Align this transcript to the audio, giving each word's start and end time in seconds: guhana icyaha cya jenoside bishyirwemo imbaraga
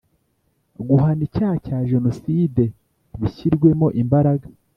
guhana 0.87 1.21
icyaha 1.27 1.55
cya 1.65 1.79
jenoside 1.91 2.63
bishyirwemo 3.19 3.87
imbaraga 4.01 4.45